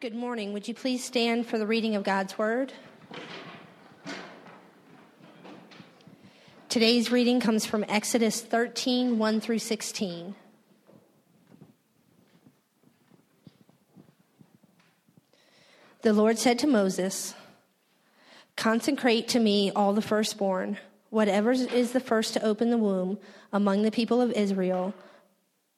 [0.00, 0.52] Good morning.
[0.52, 2.74] Would you please stand for the reading of God's Word?
[6.68, 10.34] Today's reading comes from Exodus 13 1 through 16.
[16.02, 17.34] The Lord said to Moses,
[18.56, 20.76] Consecrate to me all the firstborn,
[21.08, 23.18] whatever is the first to open the womb
[23.52, 24.92] among the people of Israel,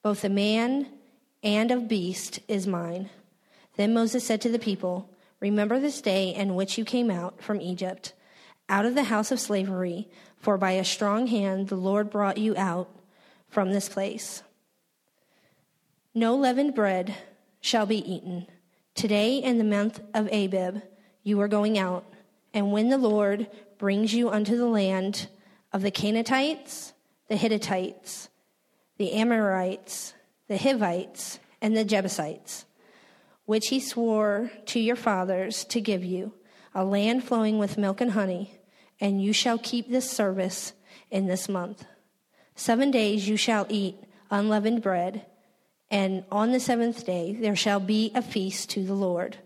[0.02, 0.88] both the man
[1.44, 3.10] and of beast is mine.
[3.76, 7.60] Then Moses said to the people, Remember this day in which you came out from
[7.60, 8.14] Egypt,
[8.68, 10.08] out of the house of slavery,
[10.38, 12.88] for by a strong hand the Lord brought you out
[13.48, 14.42] from this place.
[16.14, 17.14] No leavened bread
[17.60, 18.46] shall be eaten.
[18.94, 20.82] Today in the month of Abib
[21.22, 22.04] you are going out,
[22.54, 23.48] and when the Lord
[23.78, 25.28] brings you unto the land
[25.72, 26.94] of the Canaanites,
[27.28, 28.28] the Hittites,
[28.96, 30.14] the Amorites,
[30.48, 32.65] the Hivites, and the Jebusites,
[33.46, 36.34] which he swore to your fathers to give you,
[36.74, 38.60] a land flowing with milk and honey,
[39.00, 40.72] and you shall keep this service
[41.10, 41.84] in this month.
[42.54, 43.96] Seven days you shall eat
[44.30, 45.24] unleavened bread,
[45.90, 49.38] and on the seventh day there shall be a feast to the Lord.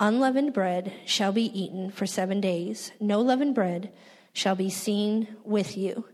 [0.00, 2.90] Unleavened bread shall be eaten for seven days.
[2.98, 3.92] No leavened bread
[4.32, 6.06] shall be seen with you,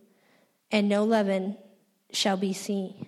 [0.70, 1.56] and no leaven
[2.12, 3.06] shall be seen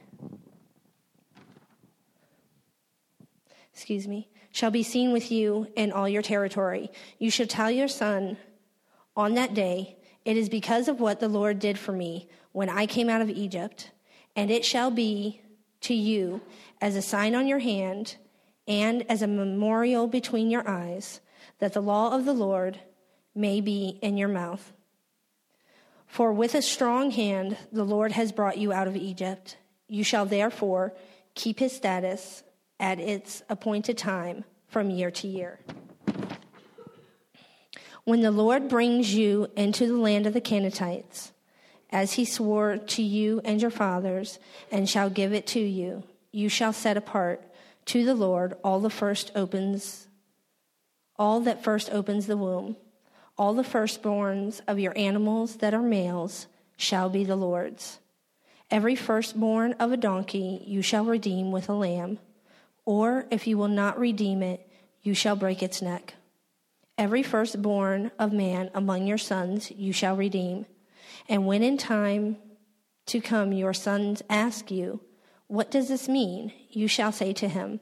[3.79, 6.91] excuse me, shall be seen with you in all your territory.
[7.21, 8.37] You shall tell your son
[9.17, 12.87] on that day, It is because of what the Lord did for me when I
[12.87, 13.93] came out of Egypt,
[14.35, 15.43] and it shall be
[15.83, 16.41] to you
[16.81, 18.17] as a sign on your hand
[18.67, 21.21] and as a memorial between your eyes,
[21.61, 22.81] that the law of the Lord
[23.33, 24.73] may be in your mouth.
[26.09, 29.57] For with a strong hand the Lord has brought you out of Egypt.
[29.87, 30.95] You shall therefore
[31.37, 32.43] keep his status
[32.81, 35.59] at its appointed time from year to year.
[38.05, 41.33] When the Lord brings you into the land of the Canaanites,
[41.91, 44.39] as he swore to you and your fathers,
[44.71, 47.43] and shall give it to you, you shall set apart
[47.87, 50.09] to the Lord all the first opens
[51.19, 52.77] all that first opens the womb.
[53.37, 57.99] All the firstborns of your animals that are males shall be the Lord's.
[58.71, 62.19] Every firstborn of a donkey you shall redeem with a lamb
[62.89, 64.67] or if you will not redeem it,
[65.03, 66.15] you shall break its neck.
[66.97, 70.65] Every firstborn of man among your sons you shall redeem.
[71.29, 72.39] And when in time
[73.05, 75.03] to come your sons ask you,
[75.49, 76.51] What does this mean?
[76.71, 77.81] you shall say to him,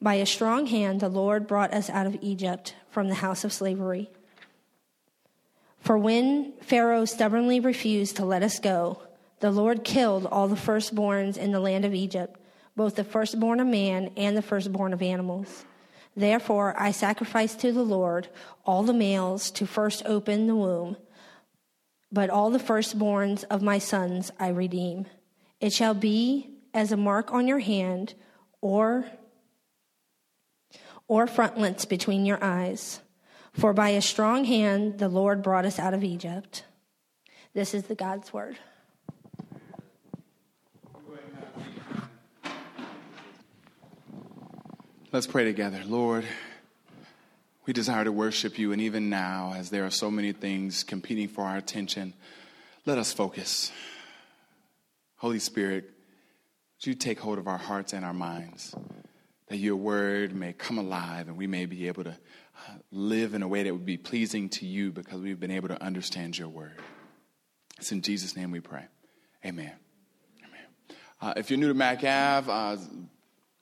[0.00, 3.52] By a strong hand the Lord brought us out of Egypt from the house of
[3.52, 4.12] slavery.
[5.80, 9.02] For when Pharaoh stubbornly refused to let us go,
[9.40, 12.39] the Lord killed all the firstborns in the land of Egypt
[12.80, 15.66] both the firstborn of man and the firstborn of animals.
[16.16, 18.28] Therefore, I sacrifice to the Lord
[18.64, 20.96] all the males to first open the womb,
[22.10, 25.04] but all the firstborns of my sons I redeem.
[25.60, 28.14] It shall be as a mark on your hand
[28.62, 29.04] or
[31.06, 33.02] or frontlets between your eyes.
[33.52, 36.64] For by a strong hand the Lord brought us out of Egypt.
[37.52, 38.56] This is the God's word.
[45.12, 45.82] Let's pray together.
[45.84, 46.24] Lord,
[47.66, 51.26] we desire to worship you, and even now, as there are so many things competing
[51.26, 52.14] for our attention,
[52.86, 53.72] let us focus.
[55.16, 58.72] Holy Spirit, would you take hold of our hearts and our minds,
[59.48, 63.42] that your word may come alive and we may be able to uh, live in
[63.42, 66.48] a way that would be pleasing to you because we've been able to understand your
[66.48, 66.78] word.
[67.78, 68.84] It's in Jesus' name we pray.
[69.44, 69.72] Amen.
[70.38, 70.98] Amen.
[71.20, 72.76] Uh, if you're new to Mac Ave, uh,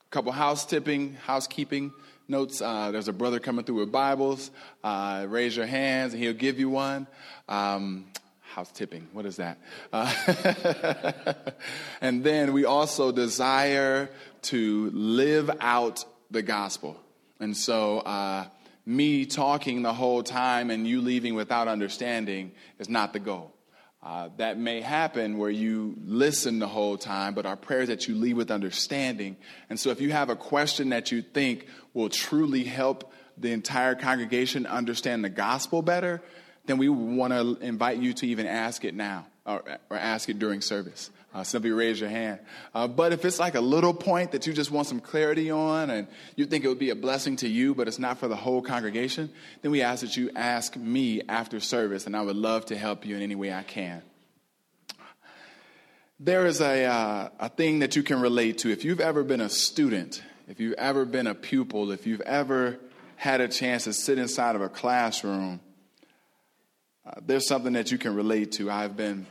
[0.09, 1.93] couple house tipping, housekeeping
[2.27, 2.61] notes.
[2.61, 4.49] Uh, there's a brother coming through with Bibles.
[4.83, 7.05] Uh, raise your hands and he'll give you one.
[7.47, 8.07] Um,
[8.41, 9.59] house tipping, what is that?
[9.93, 11.13] Uh,
[12.01, 14.09] and then we also desire
[14.43, 16.99] to live out the gospel.
[17.39, 18.45] And so, uh,
[18.87, 23.53] me talking the whole time and you leaving without understanding is not the goal.
[24.01, 28.07] Uh, that may happen where you listen the whole time, but our prayer is that
[28.07, 29.35] you leave with understanding.
[29.69, 33.95] And so, if you have a question that you think will truly help the entire
[33.95, 36.21] congregation understand the gospel better,
[36.65, 40.39] then we want to invite you to even ask it now or, or ask it
[40.39, 41.09] during service.
[41.31, 42.39] Uh, simply raise your hand.
[42.73, 45.91] Uh, but if it's like a little point that you just want some clarity on
[45.91, 48.35] and you think it would be a blessing to you, but it's not for the
[48.35, 49.29] whole congregation,
[49.61, 53.05] then we ask that you ask me after service, and I would love to help
[53.05, 54.01] you in any way I can.
[56.19, 58.71] There is a, uh, a thing that you can relate to.
[58.71, 62.79] If you've ever been a student, if you've ever been a pupil, if you've ever
[63.17, 65.59] had a chance to sit inside of a classroom,
[67.05, 68.71] uh, there's something that you can relate to.
[68.71, 69.27] I've been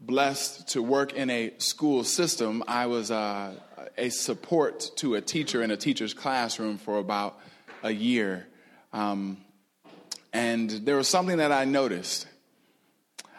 [0.00, 2.62] blessed to work in a school system.
[2.66, 3.54] I was uh,
[3.96, 7.38] a support to a teacher in a teacher's classroom for about
[7.82, 8.46] a year.
[8.92, 9.38] Um,
[10.32, 12.26] and there was something that I noticed.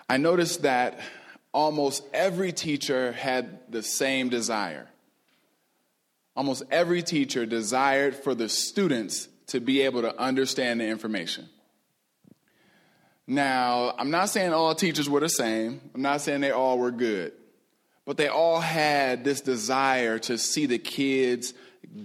[0.10, 1.00] I noticed that
[1.54, 4.88] almost every teacher had the same desire.
[6.36, 11.50] Almost every teacher desired for the students to be able to understand the information.
[13.28, 16.92] Now, I'm not saying all teachers were the same, I'm not saying they all were
[16.92, 17.34] good,
[18.06, 21.54] but they all had this desire to see the kids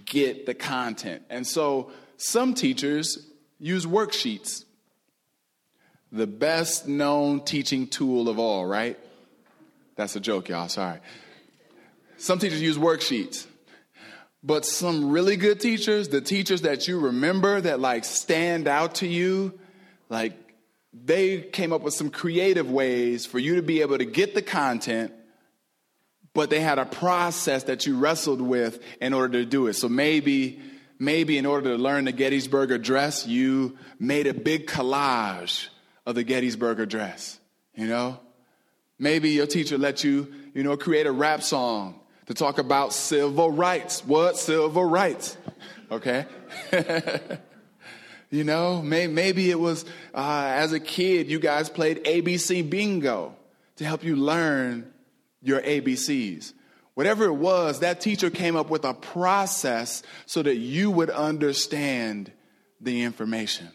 [0.04, 1.22] get the content.
[1.30, 3.24] And so some teachers
[3.60, 4.64] use worksheets,
[6.10, 8.98] the best known teaching tool of all, right?
[9.94, 10.98] That's a joke, y'all, sorry.
[12.16, 13.46] Some teachers use worksheets.
[14.44, 19.06] But some really good teachers, the teachers that you remember that like stand out to
[19.06, 19.58] you,
[20.08, 20.41] like
[20.92, 24.42] they came up with some creative ways for you to be able to get the
[24.42, 25.12] content,
[26.34, 29.74] but they had a process that you wrestled with in order to do it.
[29.74, 30.60] So maybe,
[30.98, 35.68] maybe in order to learn the Gettysburg Address, you made a big collage
[36.06, 37.38] of the Gettysburg Address,
[37.74, 38.20] you know?
[38.98, 43.50] Maybe your teacher let you, you know, create a rap song to talk about civil
[43.50, 44.04] rights.
[44.04, 44.36] What?
[44.36, 45.36] Civil rights.
[45.90, 46.26] Okay?
[48.32, 49.84] You know, may, maybe it was
[50.14, 53.36] uh, as a kid, you guys played ABC bingo
[53.76, 54.90] to help you learn
[55.42, 56.54] your ABCs.
[56.94, 62.32] Whatever it was, that teacher came up with a process so that you would understand
[62.80, 63.68] the information.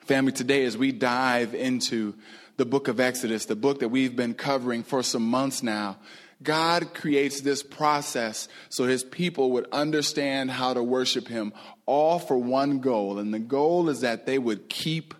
[0.00, 2.14] Family, today, as we dive into
[2.56, 5.98] the book of Exodus, the book that we've been covering for some months now,
[6.42, 11.52] God creates this process so his people would understand how to worship him,
[11.86, 13.18] all for one goal.
[13.18, 15.14] And the goal is that they would keep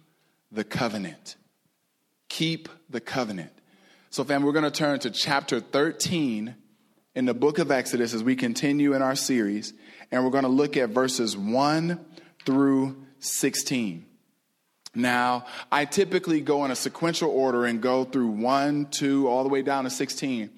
[0.51, 1.37] the covenant.
[2.29, 3.53] Keep the covenant.
[4.11, 6.55] So, fam, we're going to turn to chapter 13
[7.15, 9.73] in the book of Exodus as we continue in our series.
[10.11, 11.99] And we're going to look at verses 1
[12.45, 14.07] through 16.
[14.95, 19.49] Now, I typically go in a sequential order and go through 1, 2, all the
[19.49, 20.51] way down to 16.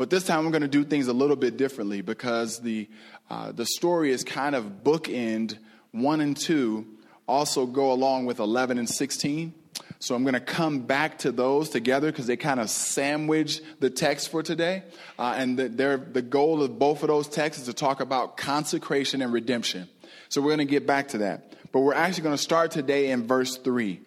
[0.00, 2.88] But this time we're going to do things a little bit differently because the,
[3.28, 5.58] uh, the story is kind of bookend.
[5.90, 6.86] One and two
[7.28, 9.52] also go along with 11 and 16.
[9.98, 13.90] So I'm going to come back to those together because they kind of sandwich the
[13.90, 14.84] text for today.
[15.18, 15.68] Uh, and the,
[16.10, 19.86] the goal of both of those texts is to talk about consecration and redemption.
[20.30, 21.56] So we're going to get back to that.
[21.72, 24.00] But we're actually going to start today in verse 3,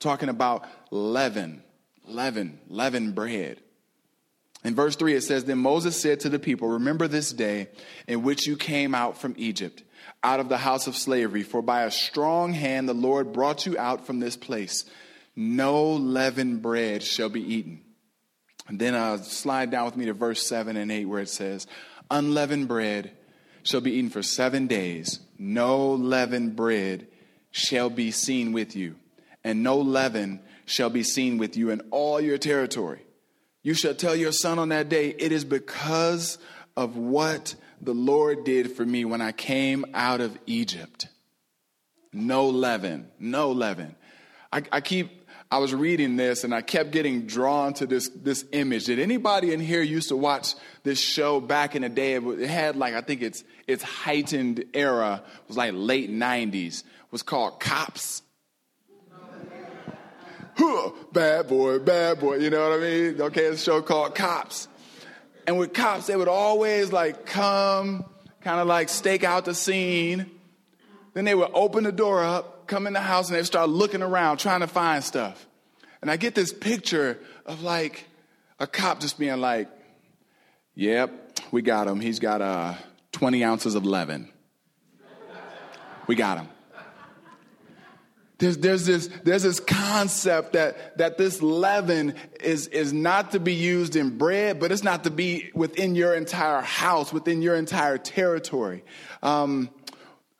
[0.00, 1.62] talking about leaven,
[2.04, 3.60] leaven, leaven bread.
[4.62, 7.68] In verse 3, it says, Then Moses said to the people, Remember this day
[8.06, 9.82] in which you came out from Egypt,
[10.22, 13.78] out of the house of slavery, for by a strong hand the Lord brought you
[13.78, 14.84] out from this place.
[15.34, 17.80] No leavened bread shall be eaten.
[18.68, 21.66] And then uh, slide down with me to verse 7 and 8, where it says,
[22.10, 23.12] Unleavened bread
[23.62, 25.20] shall be eaten for seven days.
[25.38, 27.06] No leavened bread
[27.50, 28.96] shall be seen with you,
[29.42, 33.02] and no leaven shall be seen with you in all your territory.
[33.62, 36.38] You shall tell your son on that day, it is because
[36.76, 41.08] of what the Lord did for me when I came out of Egypt.
[42.12, 43.94] No leaven, no leaven.
[44.52, 48.44] I, I keep, I was reading this and I kept getting drawn to this, this
[48.52, 48.86] image.
[48.86, 52.14] Did anybody in here used to watch this show back in the day?
[52.14, 57.22] It had like, I think it's, its heightened era was like late 90s, it was
[57.22, 58.22] called Cops
[60.60, 62.36] huh, bad boy, bad boy.
[62.36, 63.20] You know what I mean?
[63.20, 64.68] Okay, it's a show called Cops.
[65.46, 68.04] And with cops, they would always like come,
[68.42, 70.30] kind of like stake out the scene.
[71.14, 74.02] Then they would open the door up, come in the house, and they start looking
[74.02, 75.46] around, trying to find stuff.
[76.02, 78.06] And I get this picture of like
[78.58, 79.68] a cop just being like,
[80.74, 82.00] Yep, we got him.
[82.00, 82.74] He's got uh,
[83.12, 84.28] 20 ounces of leaven.
[86.06, 86.48] We got him.
[88.40, 93.52] There's, there's, this, there's this concept that, that this leaven is, is not to be
[93.52, 97.98] used in bread, but it's not to be within your entire house, within your entire
[97.98, 98.82] territory.
[99.22, 99.68] Um,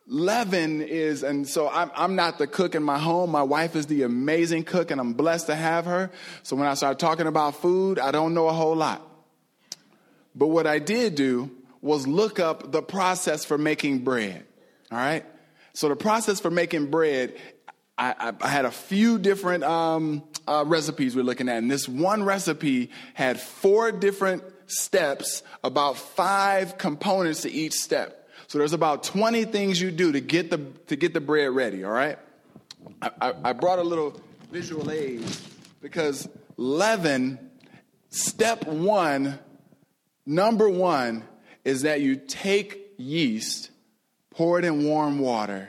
[0.07, 3.31] leaven is, and so I'm, I'm not the cook in my home.
[3.31, 6.11] My wife is the amazing cook, and I'm blessed to have her.
[6.43, 9.07] So when I start talking about food, I don't know a whole lot.
[10.35, 11.51] But what I did do
[11.83, 14.47] was look up the process for making bread.
[14.91, 15.27] All right?
[15.75, 17.37] So the process for making bread
[18.01, 22.23] I, I, had a few different um, uh, recipes we're looking at, and this one
[22.23, 28.27] recipe had four different steps, about five components to each step.
[28.47, 31.85] So there's about 20 things you do to get the, to get the bread ready,
[31.85, 32.19] all right?
[33.03, 34.19] I, I, I brought a little
[34.51, 35.23] visual aid
[35.83, 36.27] because
[36.57, 37.39] leaven,
[38.09, 39.39] step one,
[40.25, 41.23] number one,
[41.67, 43.71] is that you take yeast,
[44.31, 45.69] pour it in warm water,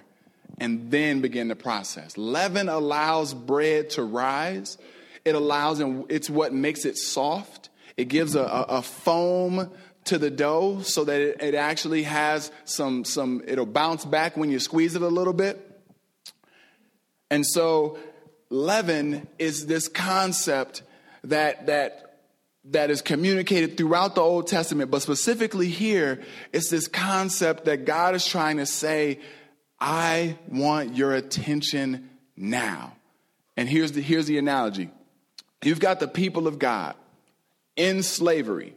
[0.62, 2.18] and then begin the process.
[2.18, 4.78] Leaven allows bread to rise.
[5.26, 7.70] It allows, and it's what makes it soft.
[7.98, 9.72] It gives a, a, a foam
[10.06, 14.52] to the dough so that it, it actually has some, some, it'll bounce back when
[14.52, 15.68] you squeeze it a little bit.
[17.32, 17.98] And so
[18.52, 20.84] leaven is this concept
[21.24, 22.20] that, that,
[22.66, 26.22] that is communicated throughout the Old Testament, but specifically here,
[26.54, 29.20] it's this concept that God is trying to say,
[29.82, 32.96] I want your attention now.
[33.58, 34.92] And here's the, here's the analogy
[35.64, 36.96] you've got the people of God
[37.76, 38.76] in slavery.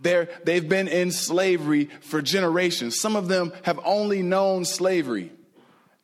[0.00, 2.98] They're, they've been in slavery for generations.
[2.98, 5.30] Some of them have only known slavery.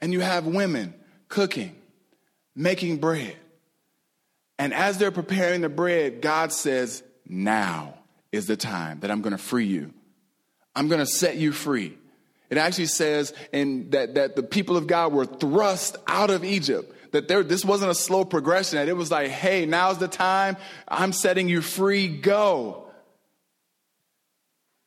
[0.03, 0.95] And you have women
[1.29, 1.75] cooking,
[2.55, 3.35] making bread.
[4.59, 7.95] And as they're preparing the bread, God says, Now
[8.33, 9.95] is the time that I'm going to free you.
[10.75, 11.97] I'm going to set you free.
[12.51, 16.93] It actually says in that, that the people of God were thrust out of Egypt.
[17.13, 20.57] That there, this wasn't a slow progression, that it was like, hey, now's the time.
[20.87, 22.09] I'm setting you free.
[22.09, 22.89] Go.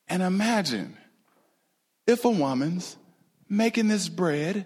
[0.08, 0.98] And imagine
[2.08, 2.98] if a woman's
[3.48, 4.66] making this bread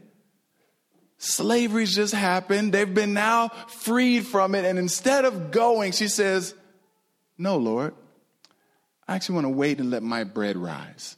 [1.23, 2.73] Slavery's just happened.
[2.73, 4.65] They've been now freed from it.
[4.65, 6.53] And instead of going, she says,
[7.37, 7.93] No, Lord,
[9.07, 11.15] I actually want to wait and let my bread rise.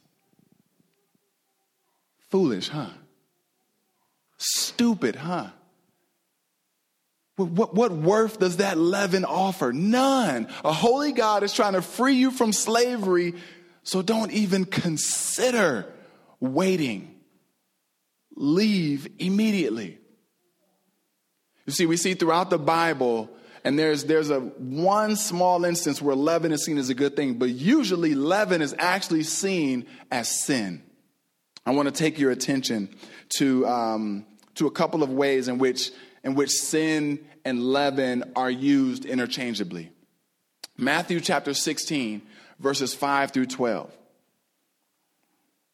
[2.36, 2.90] Foolish, huh?
[4.36, 5.48] Stupid, huh?
[7.36, 9.72] What, what, what, worth does that leaven offer?
[9.72, 10.46] None.
[10.62, 13.36] A holy God is trying to free you from slavery,
[13.84, 15.86] so don't even consider
[16.38, 17.14] waiting
[18.34, 19.98] leave immediately.
[21.64, 23.30] You see, we see throughout the Bible,
[23.64, 27.38] and there's, there's a one small instance where leaven is seen as a good thing,
[27.38, 30.82] but usually leaven is actually seen as sin.
[31.66, 32.88] I want to take your attention
[33.38, 35.90] to, um, to a couple of ways in which,
[36.22, 39.90] in which sin and leaven are used interchangeably.
[40.78, 42.22] Matthew chapter 16,
[42.60, 43.92] verses 5 through 12.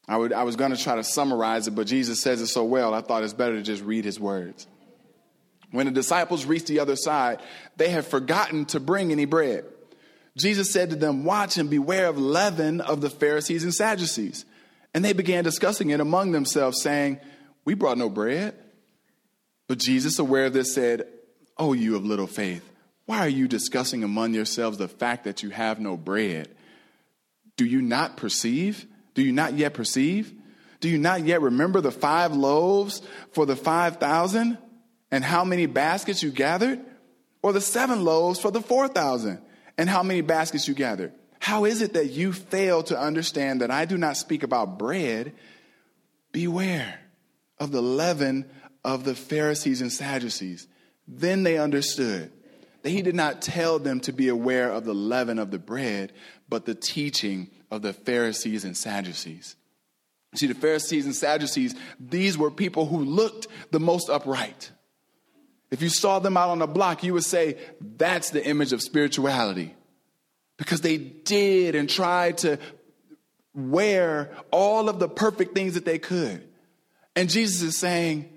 [0.08, 2.64] I, would, I was going to try to summarize it, but Jesus says it so
[2.64, 4.66] well, I thought it's better to just read his words.
[5.70, 7.40] When the disciples reached the other side,
[7.76, 9.64] they had forgotten to bring any bread.
[10.36, 14.44] Jesus said to them, Watch and beware of leaven of the Pharisees and Sadducees.
[14.94, 17.20] And they began discussing it among themselves, saying,
[17.64, 18.54] We brought no bread.
[19.68, 21.06] But Jesus, aware of this, said,
[21.56, 22.68] Oh, you of little faith,
[23.06, 26.54] why are you discussing among yourselves the fact that you have no bread?
[27.56, 28.86] Do you not perceive?
[29.14, 30.32] Do you not yet perceive?
[30.80, 34.58] Do you not yet remember the five loaves for the 5,000
[35.10, 36.80] and how many baskets you gathered?
[37.42, 39.40] Or the seven loaves for the 4,000
[39.78, 41.12] and how many baskets you gathered?
[41.42, 45.32] How is it that you fail to understand that I do not speak about bread?
[46.30, 47.00] Beware
[47.58, 48.48] of the leaven
[48.84, 50.68] of the Pharisees and Sadducees.
[51.08, 52.30] Then they understood
[52.82, 56.12] that he did not tell them to be aware of the leaven of the bread,
[56.48, 59.56] but the teaching of the Pharisees and Sadducees.
[60.36, 64.70] See, the Pharisees and Sadducees, these were people who looked the most upright.
[65.72, 68.80] If you saw them out on the block, you would say, that's the image of
[68.80, 69.74] spirituality.
[70.56, 72.58] Because they did and tried to
[73.54, 76.48] wear all of the perfect things that they could.
[77.14, 78.28] And Jesus is saying,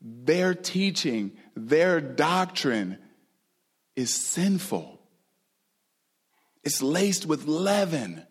[0.00, 2.98] their teaching, their doctrine
[3.96, 5.00] is sinful.
[6.62, 8.24] It's laced with leaven.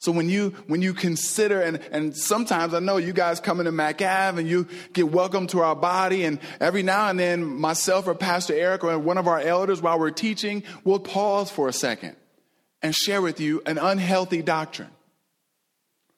[0.00, 3.72] So when you when you consider and and sometimes I know you guys come into
[3.72, 8.14] MacAv and you get welcome to our body and every now and then myself or
[8.14, 12.14] Pastor Eric or one of our elders while we're teaching will pause for a second
[12.80, 14.90] and share with you an unhealthy doctrine.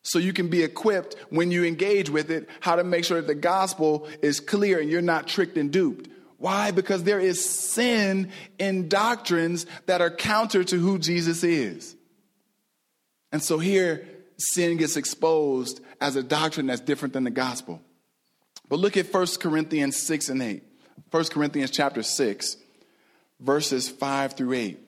[0.02, 3.26] So you can be equipped when you engage with it how to make sure that
[3.26, 6.08] the gospel is clear and you're not tricked and duped.
[6.36, 6.70] Why?
[6.70, 11.96] Because there is sin in doctrines that are counter to who Jesus is.
[13.32, 14.06] And so here,
[14.38, 17.80] sin gets exposed as a doctrine that's different than the gospel.
[18.68, 20.62] But look at 1 Corinthians 6 and 8.
[21.10, 22.56] 1 Corinthians chapter 6,
[23.40, 24.80] verses 5 through 8.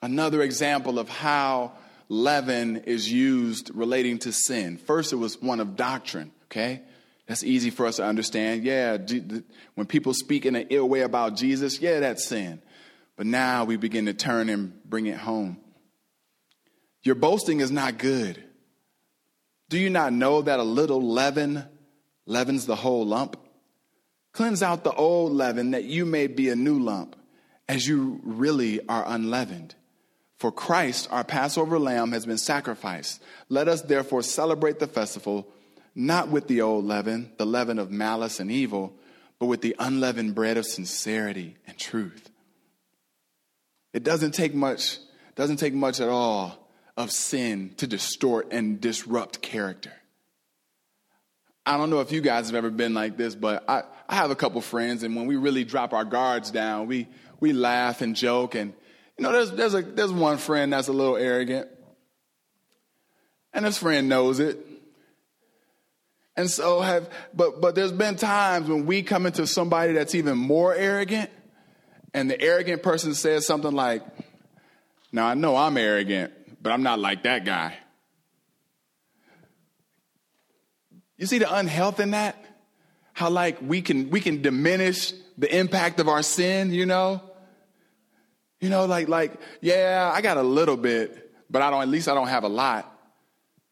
[0.00, 1.72] Another example of how
[2.08, 4.78] leaven is used relating to sin.
[4.78, 6.82] First, it was one of doctrine, okay?
[7.26, 8.64] That's easy for us to understand.
[8.64, 8.96] Yeah,
[9.74, 12.62] when people speak in an ill way about Jesus, yeah, that's sin.
[13.18, 15.58] But now we begin to turn and bring it home.
[17.02, 18.42] Your boasting is not good.
[19.68, 21.64] Do you not know that a little leaven
[22.26, 23.36] leavens the whole lump?
[24.32, 27.16] Cleanse out the old leaven that you may be a new lump,
[27.68, 29.74] as you really are unleavened.
[30.38, 33.20] For Christ, our Passover lamb, has been sacrificed.
[33.48, 35.48] Let us therefore celebrate the festival
[35.92, 38.94] not with the old leaven, the leaven of malice and evil,
[39.40, 42.30] but with the unleavened bread of sincerity and truth.
[43.92, 44.98] It doesn't take much,
[45.34, 49.92] doesn't take much at all of sin to distort and disrupt character.
[51.64, 54.30] I don't know if you guys have ever been like this, but I, I have
[54.30, 57.08] a couple friends, and when we really drop our guards down, we,
[57.40, 58.54] we laugh and joke.
[58.54, 58.72] And,
[59.18, 61.68] you know, there's, there's, a, there's one friend that's a little arrogant,
[63.52, 64.58] and this friend knows it.
[66.36, 70.38] And so have, but, but there's been times when we come into somebody that's even
[70.38, 71.30] more arrogant,
[72.18, 74.02] and the arrogant person says something like,
[75.12, 77.76] Now I know I'm arrogant, but I'm not like that guy.
[81.16, 82.44] You see the unhealth in that?
[83.12, 87.22] How like we can we can diminish the impact of our sin, you know?
[88.60, 92.08] You know, like like, yeah, I got a little bit, but I don't at least
[92.08, 92.92] I don't have a lot.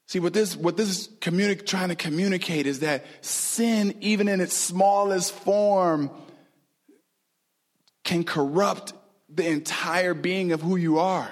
[0.07, 4.41] See, what this, what this is communi- trying to communicate is that sin, even in
[4.41, 6.13] its smallest form,
[8.07, 8.95] can corrupt
[9.29, 11.31] the entire being of who you are.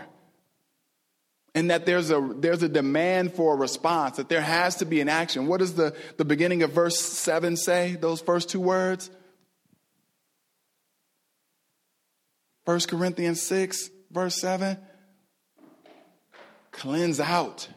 [1.55, 5.01] And that there's a, there's a demand for a response, that there has to be
[5.01, 5.47] an action.
[5.47, 9.09] What does the, the beginning of verse 7 say, those first two words?
[12.65, 14.77] 1 Corinthians 6, verse 7
[16.73, 17.69] cleanse out.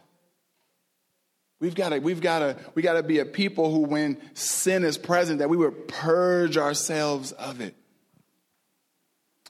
[1.59, 4.83] We've got to, we've got to, we got to be a people who, when sin
[4.83, 7.75] is present, that we would purge ourselves of it.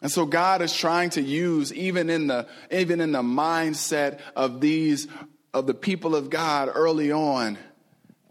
[0.01, 4.61] And so God is trying to use, even in the, even in the mindset of
[4.61, 5.07] these,
[5.53, 7.57] of the people of God early on,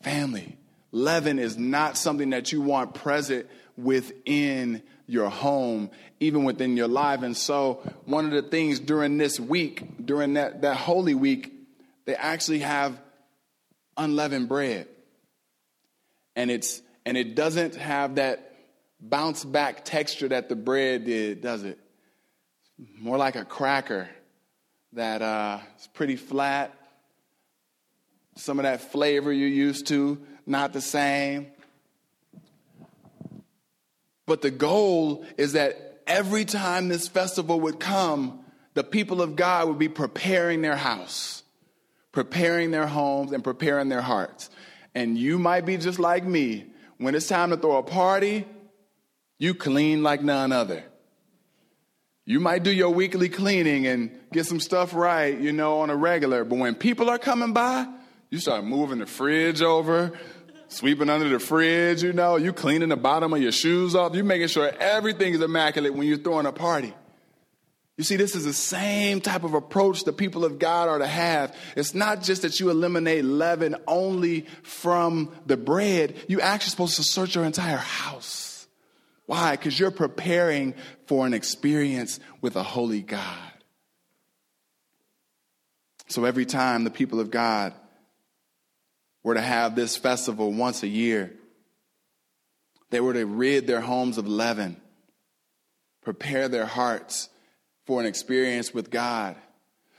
[0.03, 0.57] family.
[0.93, 7.23] Leaven is not something that you want present within your home, even within your life.
[7.23, 11.53] And so, one of the things during this week, during that, that Holy Week,
[12.05, 12.99] they actually have
[13.97, 14.87] unleavened bread.
[16.35, 18.56] And it's and it doesn't have that
[19.01, 21.79] bounce back texture that the bread did, does it?
[22.99, 24.09] More like a cracker
[24.93, 26.75] that uh, is pretty flat.
[28.37, 31.49] Some of that flavor you're used to, not the same.
[34.27, 39.69] But the goal is that every time this festival would come, the people of God
[39.69, 41.43] would be preparing their house
[42.17, 44.49] preparing their homes and preparing their hearts.
[44.95, 46.65] And you might be just like me.
[46.97, 48.47] When it's time to throw a party,
[49.39, 50.85] you clean like none other.
[52.25, 55.97] You might do your weekly cleaning and get some stuff right, you know, on a
[55.97, 56.45] regular.
[56.45, 57.87] But when people are coming by,
[58.31, 60.13] you start moving the fridge over,
[60.67, 64.17] sweeping under the fridge, you know, you cleaning the bottom of your shoes off.
[64.17, 66.93] You making sure everything is immaculate when you're throwing a party.
[67.97, 71.07] You see, this is the same type of approach the people of God are to
[71.07, 71.57] have.
[71.77, 77.05] It's not just that you eliminate leaven only from the bread, you're actually supposed to
[77.05, 78.56] search your entire house.
[79.27, 79.53] Why?
[79.53, 80.75] Because you're preparing
[81.07, 83.53] for an experience with a holy God.
[86.09, 87.75] So every time the people of God
[89.25, 91.33] were to have this festival once a year,
[92.91, 94.81] they were to rid their homes of leaven,
[96.03, 97.29] prepare their hearts
[97.85, 99.35] for an experience with God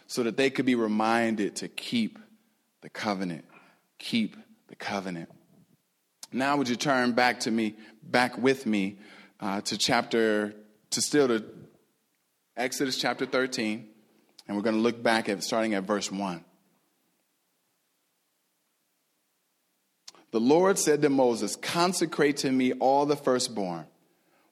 [0.08, 2.18] so that they could be reminded to keep
[2.82, 3.44] the covenant.
[4.00, 4.38] Keep
[4.70, 5.30] the covenant.
[6.32, 8.98] Now, would you turn back to me, back with me
[9.40, 10.54] uh, to chapter,
[10.92, 11.44] to still to
[12.56, 13.88] Exodus chapter 13,
[14.48, 16.44] and we're going to look back at starting at verse 1.
[20.32, 23.86] The Lord said to Moses, Consecrate to me all the firstborn,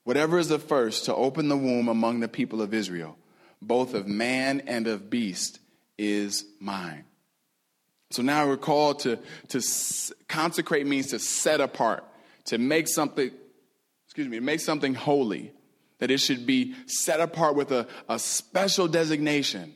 [0.04, 3.18] whatever is the first to open the womb among the people of Israel
[3.62, 5.60] both of man and of beast,
[5.98, 7.06] is mine.
[8.12, 9.20] So now we're called to,
[9.50, 9.62] to
[10.28, 12.04] consecrate means to set apart,
[12.46, 13.32] to make something,
[14.16, 15.52] excuse me, make something holy,
[16.00, 19.74] that it should be set apart with a, a special designation.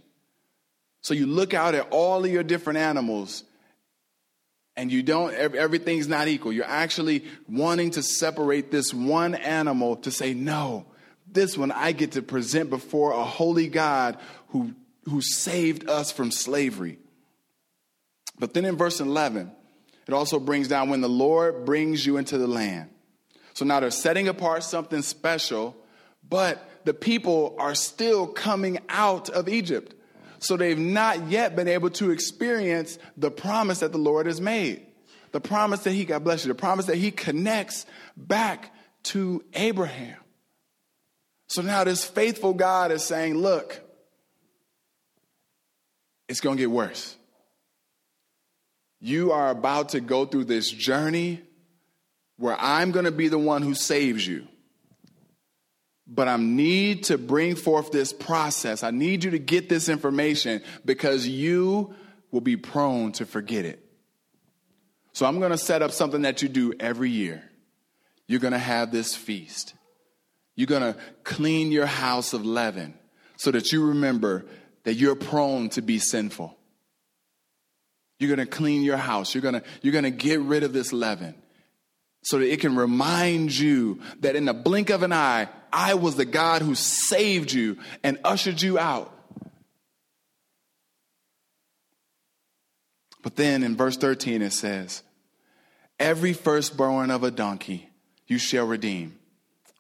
[1.02, 3.44] So you look out at all of your different animals
[4.78, 6.54] and you don't, everything's not equal.
[6.54, 10.86] You're actually wanting to separate this one animal to say, no,
[11.28, 14.18] this one I get to present before a holy God
[14.52, 14.74] who,
[15.04, 16.98] who saved us from slavery.
[18.40, 19.52] But then in verse 11,
[20.08, 22.90] It also brings down when the Lord brings you into the land.
[23.60, 25.76] So now they're setting apart something special,
[26.24, 29.94] but the people are still coming out of Egypt.
[30.38, 34.86] So they've not yet been able to experience the promise that the Lord has made.
[35.34, 40.16] The promise that he, God bless you, the promise that he connects back to Abraham.
[41.50, 43.82] So now this faithful God is saying, look,
[46.30, 47.18] it's going to get worse.
[49.02, 51.42] You are about to go through this journey
[52.40, 54.48] where I'm going to be the one who saves you.
[56.08, 58.82] But I need to bring forth this process.
[58.82, 61.94] I need you to get this information because you
[62.32, 63.86] will be prone to forget it.
[65.12, 67.44] So I'm going to set up something that you do every year.
[68.26, 69.74] You're going to have this feast.
[70.56, 72.94] You're going to clean your house of leaven
[73.38, 74.46] so that you remember
[74.84, 76.58] that you're prone to be sinful.
[78.18, 79.36] You're going to clean your house.
[79.36, 81.36] You're going to, you're going to get rid of this leaven
[82.22, 86.16] so that it can remind you that in the blink of an eye, I was
[86.16, 89.14] the God who saved you and ushered you out.
[93.22, 95.04] But then in verse 13 it says,
[96.00, 97.90] Every firstborn of a donkey
[98.28, 99.20] you shall redeem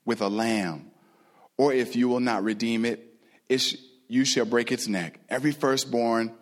[0.05, 0.91] with a lamb,
[1.57, 3.05] or if you will not redeem it,
[3.47, 3.75] it sh-
[4.07, 5.19] you shall break its neck.
[5.29, 6.33] Every firstborn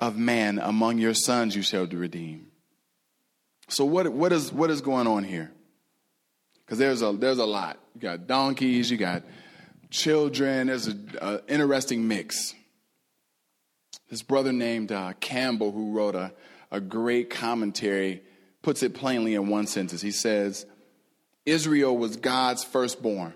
[0.00, 2.47] of man among your sons you shall redeem.
[3.68, 5.50] So what, what, is, what is going on here?
[6.64, 7.78] Because there's a, there's a lot.
[7.94, 9.22] You got donkeys, you got
[9.90, 10.66] children.
[10.66, 12.54] There's an interesting mix.
[14.10, 16.32] This brother named uh, Campbell, who wrote a,
[16.70, 18.22] a great commentary,
[18.62, 20.00] puts it plainly in one sentence.
[20.00, 20.66] He says,
[21.44, 23.34] Israel was God's firstborn.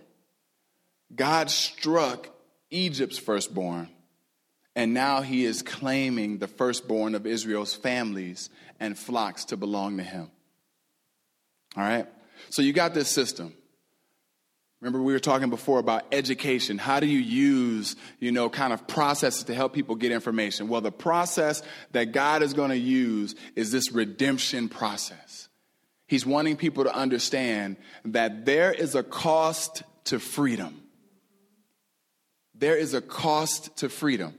[1.14, 2.28] God struck
[2.70, 3.88] Egypt's firstborn,
[4.74, 8.48] and now he is claiming the firstborn of Israel's families
[8.82, 10.28] and flocks to belong to him.
[11.76, 12.06] All right?
[12.50, 13.54] So you got this system.
[14.80, 16.78] Remember, we were talking before about education.
[16.78, 20.66] How do you use, you know, kind of processes to help people get information?
[20.66, 25.48] Well, the process that God is going to use is this redemption process.
[26.08, 30.82] He's wanting people to understand that there is a cost to freedom.
[32.56, 34.34] There is a cost to freedom.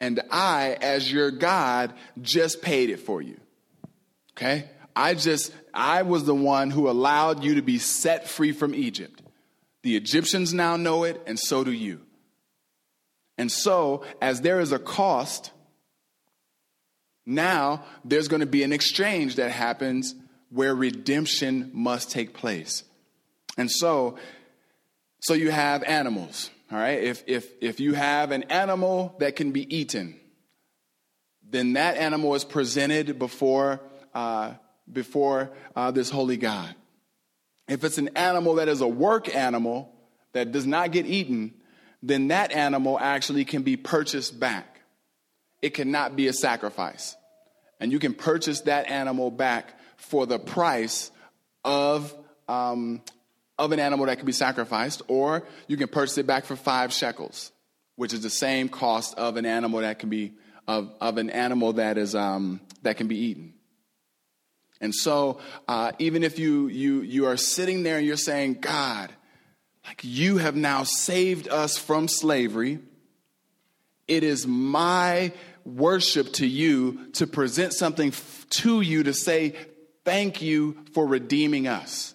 [0.00, 1.92] And I, as your God,
[2.22, 3.38] just paid it for you.
[4.40, 4.64] Okay?
[4.96, 9.20] I just, I was the one who allowed you to be set free from Egypt.
[9.82, 12.00] The Egyptians now know it, and so do you.
[13.36, 15.52] And so, as there is a cost,
[17.26, 20.14] now there's going to be an exchange that happens
[20.48, 22.82] where redemption must take place.
[23.58, 24.18] And so,
[25.20, 27.02] so you have animals, all right?
[27.02, 30.18] If, if, if you have an animal that can be eaten,
[31.48, 33.80] then that animal is presented before
[34.14, 34.54] uh,
[34.90, 36.74] before uh, this holy God.
[37.68, 39.92] If it's an animal that is a work animal
[40.32, 41.54] that does not get eaten,
[42.02, 44.80] then that animal actually can be purchased back.
[45.62, 47.16] It cannot be a sacrifice.
[47.78, 51.10] And you can purchase that animal back for the price
[51.64, 52.14] of,
[52.48, 53.02] um,
[53.58, 56.92] of an animal that can be sacrificed, or you can purchase it back for five
[56.92, 57.52] shekels,
[57.96, 60.32] which is the same cost of an animal that can be
[60.66, 63.54] of, of an animal that is um, that can be eaten.
[64.80, 65.38] And so,
[65.68, 69.10] uh, even if you, you, you are sitting there and you're saying, God,
[69.86, 72.78] like you have now saved us from slavery,
[74.08, 75.32] it is my
[75.64, 79.54] worship to you to present something f- to you to say,
[80.04, 82.14] thank you for redeeming us.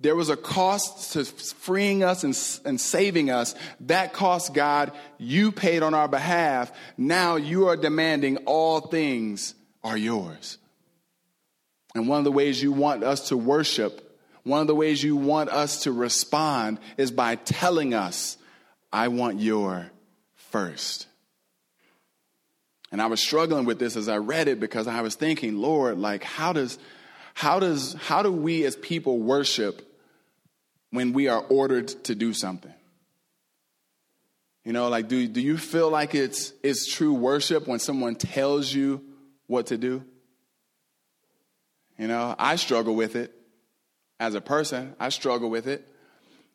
[0.00, 3.54] There was a cost to freeing us and, and, saving us.
[3.80, 6.70] That cost, God, you paid on our behalf.
[6.98, 10.58] Now you are demanding all things are yours.
[11.96, 15.16] And one of the ways you want us to worship, one of the ways you
[15.16, 18.36] want us to respond is by telling us,
[18.92, 19.90] I want your
[20.34, 21.06] first.
[22.92, 25.96] And I was struggling with this as I read it because I was thinking, Lord,
[25.98, 26.78] like how does
[27.32, 29.80] how does how do we as people worship
[30.90, 32.74] when we are ordered to do something?
[34.66, 38.70] You know, like do do you feel like it's it's true worship when someone tells
[38.70, 39.02] you
[39.46, 40.04] what to do?
[41.98, 43.32] You know, I struggle with it
[44.20, 44.94] as a person.
[45.00, 45.88] I struggle with it.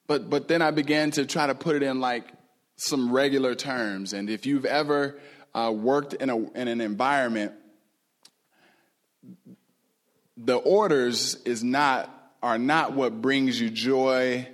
[0.08, 2.32] But but then I began to try to put it in like
[2.76, 4.14] some regular terms.
[4.14, 5.20] And if you've ever
[5.54, 7.54] uh, worked in a in an environment,
[10.38, 12.10] the orders is not
[12.44, 14.48] are not what brings you joy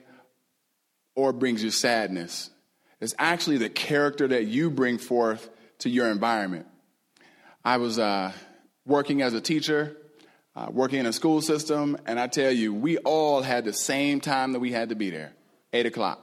[1.16, 2.50] or brings you sadness.
[3.00, 6.66] It's actually the character that you bring forth to your environment.
[7.64, 8.32] I was uh,
[8.86, 9.96] working as a teacher
[10.58, 14.20] uh, working in a school system, and I tell you, we all had the same
[14.20, 15.34] time that we had to be there
[15.72, 16.20] 8 o'clock.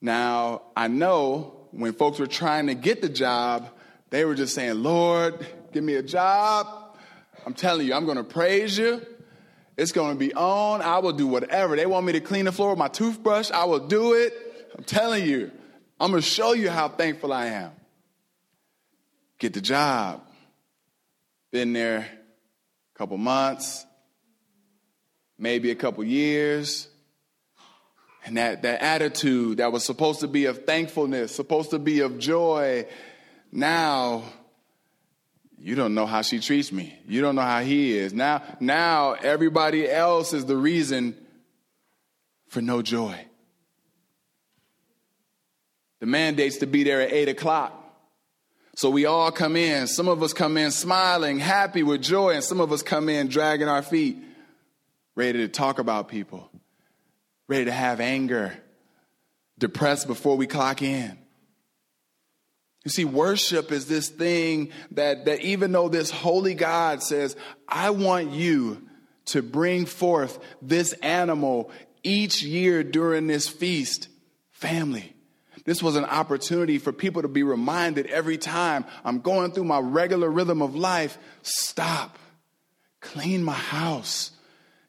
[0.00, 3.68] Now, I know when folks were trying to get the job,
[4.10, 6.96] they were just saying, Lord, give me a job.
[7.44, 9.04] I'm telling you, I'm going to praise you.
[9.76, 10.80] It's going to be on.
[10.80, 11.74] I will do whatever.
[11.74, 13.50] They want me to clean the floor with my toothbrush.
[13.50, 14.32] I will do it.
[14.78, 15.50] I'm telling you,
[15.98, 17.72] I'm going to show you how thankful I am.
[19.40, 20.22] Get the job.
[21.50, 22.06] Been there
[23.00, 23.86] couple months,
[25.38, 26.86] maybe a couple years.
[28.26, 32.18] And that, that attitude that was supposed to be of thankfulness, supposed to be of
[32.18, 32.84] joy,
[33.50, 34.24] now
[35.58, 36.94] you don't know how she treats me.
[37.08, 38.12] You don't know how he is.
[38.12, 41.16] Now, now everybody else is the reason
[42.48, 43.18] for no joy.
[46.00, 47.79] The mandate's to be there at eight o'clock.
[48.80, 49.86] So we all come in.
[49.88, 53.28] Some of us come in smiling, happy with joy, and some of us come in
[53.28, 54.16] dragging our feet,
[55.14, 56.50] ready to talk about people,
[57.46, 58.54] ready to have anger,
[59.58, 61.18] depressed before we clock in.
[62.86, 67.36] You see, worship is this thing that, that even though this holy God says,
[67.68, 68.88] I want you
[69.26, 71.70] to bring forth this animal
[72.02, 74.08] each year during this feast,
[74.52, 75.14] family.
[75.64, 79.78] This was an opportunity for people to be reminded every time I'm going through my
[79.78, 82.18] regular rhythm of life stop,
[83.00, 84.32] clean my house,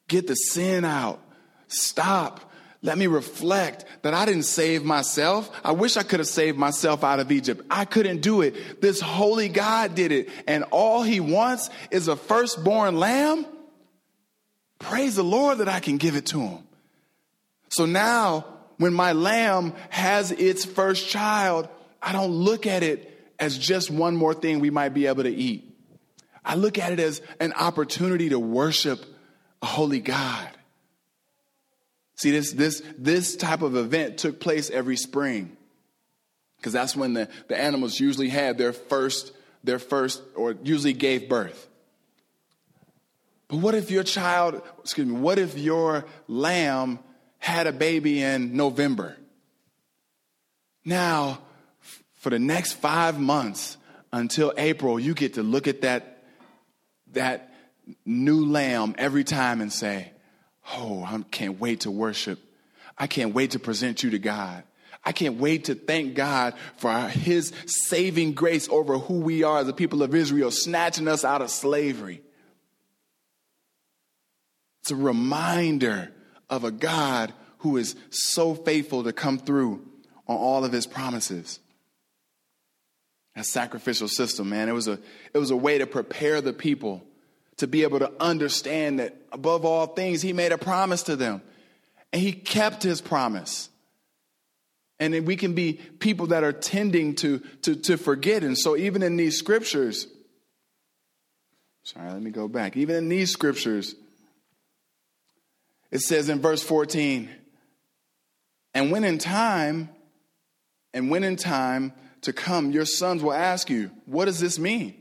[0.07, 1.19] get the sin out,
[1.67, 2.51] stop,
[2.83, 5.51] let me reflect that I didn't save myself.
[5.63, 7.63] I wish I could have saved myself out of Egypt.
[7.69, 8.81] I couldn't do it.
[8.81, 10.29] This holy God did it.
[10.47, 13.45] And all he wants is a firstborn lamb.
[14.79, 16.63] Praise the Lord that I can give it to him.
[17.69, 18.45] So now,
[18.81, 21.69] when my lamb has its first child,
[22.01, 25.29] I don't look at it as just one more thing we might be able to
[25.29, 25.71] eat.
[26.43, 29.05] I look at it as an opportunity to worship
[29.61, 30.49] a holy God.
[32.15, 35.55] See, this, this, this type of event took place every spring
[36.57, 39.31] because that's when the, the animals usually had their first,
[39.63, 41.67] their first, or usually gave birth.
[43.47, 46.97] But what if your child, excuse me, what if your lamb
[47.41, 49.17] had a baby in November?
[50.85, 51.39] Now,
[52.15, 53.77] for the next five months
[54.13, 56.23] until April, you get to look at that,
[57.13, 57.51] that
[58.05, 60.11] new lamb every time and say,
[60.73, 62.39] Oh, I can't wait to worship.
[62.97, 64.63] I can't wait to present you to God.
[65.03, 69.65] I can't wait to thank God for his saving grace over who we are as
[69.65, 72.21] the people of Israel, snatching us out of slavery.
[74.81, 76.11] It's a reminder
[76.51, 79.83] of a God who is so faithful to come through
[80.27, 81.59] on all of his promises.
[83.35, 84.99] That sacrificial system, man, it was a,
[85.33, 87.03] it was a way to prepare the people
[87.57, 91.41] to be able to understand that above all things, he made a promise to them
[92.11, 93.69] and he kept his promise.
[94.99, 98.43] And we can be people that are tending to, to, to forget.
[98.43, 100.07] And so, even in these scriptures,
[101.83, 102.77] sorry, let me go back.
[102.77, 103.95] Even in these scriptures,
[105.91, 107.29] it says in verse 14,
[108.73, 109.89] and when in time,
[110.93, 114.95] and when in time to come, your sons will ask you, What does this mean?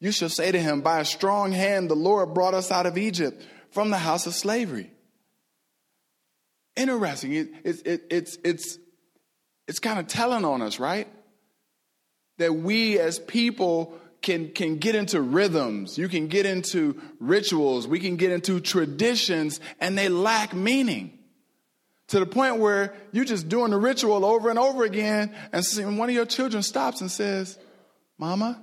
[0.00, 2.96] You shall say to him, By a strong hand the Lord brought us out of
[2.96, 4.90] Egypt from the house of slavery.
[6.76, 7.32] Interesting.
[7.32, 8.78] It, it, it, it's, it's,
[9.68, 11.08] it's kind of telling on us, right?
[12.38, 17.98] That we as people can, can get into rhythms, you can get into rituals, we
[17.98, 21.18] can get into traditions, and they lack meaning.
[22.08, 26.08] To the point where you're just doing the ritual over and over again, and one
[26.08, 27.56] of your children stops and says,
[28.18, 28.60] Mama,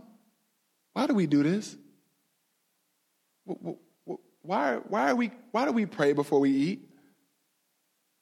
[0.93, 1.75] why do we do this?
[3.45, 6.89] Why, why, are we, why do we pray before we eat?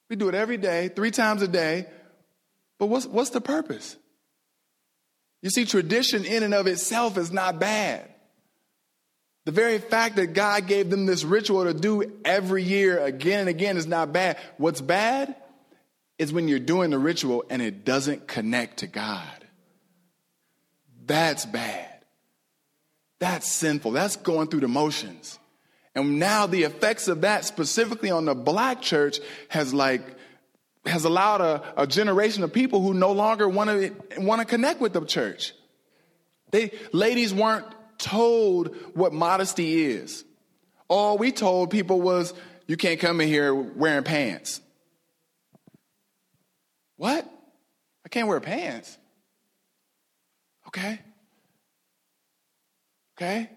[0.08, 1.86] We do it every day, three times a day.
[2.78, 3.96] But what's, what's the purpose?
[5.42, 8.08] You see, tradition in and of itself is not bad.
[9.44, 13.48] The very fact that God gave them this ritual to do every year again and
[13.48, 14.38] again is not bad.
[14.56, 15.36] What's bad
[16.18, 19.46] is when you're doing the ritual and it doesn't connect to God.
[21.06, 21.88] That's bad.
[23.20, 23.92] That's sinful.
[23.92, 25.38] That's going through the motions.
[25.94, 30.02] And now the effects of that specifically on the black church has like
[30.86, 34.80] has allowed a, a generation of people who no longer want to want to connect
[34.80, 35.52] with the church.
[36.50, 37.66] They ladies weren't
[37.98, 40.24] told what modesty is.
[40.88, 42.32] All we told people was
[42.66, 44.60] you can't come in here wearing pants.
[46.96, 47.28] What?
[48.04, 48.96] I can't wear pants.
[50.68, 51.00] Okay.
[53.16, 53.50] Okay?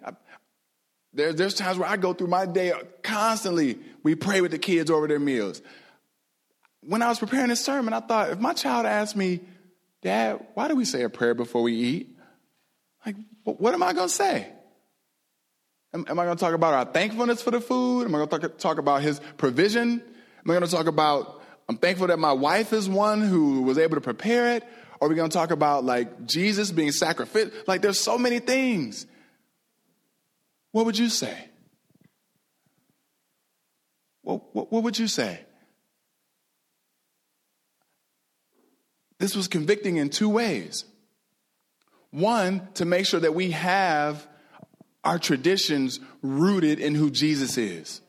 [1.14, 2.72] There, there's times where I go through my day
[3.04, 3.80] constantly.
[4.04, 5.62] We pray with the kids over their meals.
[6.82, 9.42] When I was preparing this sermon, I thought if my child asked me,
[10.02, 12.16] Dad, why do we say a prayer before we eat?
[13.06, 14.48] Like, what am I going to say?
[15.94, 18.06] Am, am I going to talk about our thankfulness for the food?
[18.06, 20.02] Am I going to talk, talk about his provision?
[20.02, 23.78] Am I going to talk about, I'm thankful that my wife is one who was
[23.78, 24.64] able to prepare it?
[25.00, 27.52] Or are we going to talk about like Jesus being sacrificed?
[27.68, 29.06] Like, there's so many things.
[30.72, 31.38] What would you say?
[34.22, 35.40] What, what, what would you say?
[39.20, 40.86] This was convicting in two ways.
[42.12, 44.26] One, to make sure that we have
[45.04, 48.02] our traditions rooted in who Jesus is,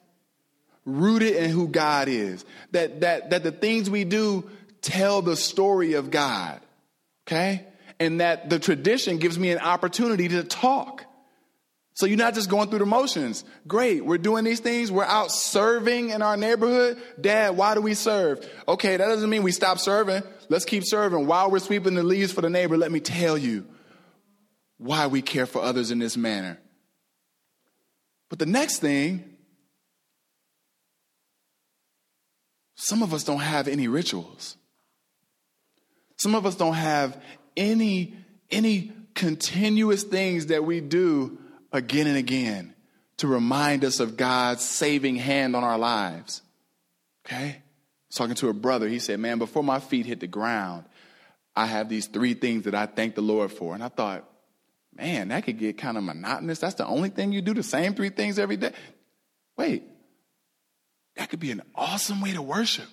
[0.84, 4.48] rooted in who God is, that, that, that the things we do
[4.80, 6.60] tell the story of God,
[7.26, 7.66] okay?
[7.98, 11.04] And that the tradition gives me an opportunity to talk.
[11.94, 13.44] So you're not just going through the motions.
[13.68, 14.90] Great, we're doing these things.
[14.90, 16.96] We're out serving in our neighborhood.
[17.20, 18.48] Dad, why do we serve?
[18.66, 20.22] Okay, that doesn't mean we stop serving.
[20.50, 21.28] Let's keep serving.
[21.28, 23.66] While we're sweeping the leaves for the neighbor, let me tell you
[24.78, 26.58] why we care for others in this manner.
[28.28, 29.36] But the next thing,
[32.74, 34.56] some of us don't have any rituals.
[36.16, 37.16] Some of us don't have
[37.56, 38.16] any,
[38.50, 41.38] any continuous things that we do
[41.72, 42.74] again and again
[43.18, 46.42] to remind us of God's saving hand on our lives.
[47.24, 47.62] Okay?
[48.16, 48.88] Talking to a brother.
[48.88, 50.84] He said, Man, before my feet hit the ground,
[51.54, 53.74] I have these three things that I thank the Lord for.
[53.74, 54.24] And I thought,
[54.94, 56.58] man, that could get kind of monotonous.
[56.58, 58.72] That's the only thing you do, the same three things every day.
[59.56, 59.84] Wait,
[61.16, 62.88] that could be an awesome way to worship.